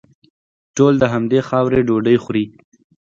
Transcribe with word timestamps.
ټول 0.75 0.93
د 0.99 1.03
همدې 1.13 1.39
خاورې 1.49 1.79
ډوډۍ 1.87 2.17
خوري. 2.23 2.45